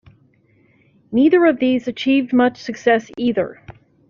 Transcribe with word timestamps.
Neither 1.11 1.45
of 1.45 1.59
these 1.59 1.87
achieved 1.87 2.33
much 2.33 2.57
success 2.59 3.11
either. 3.19 3.61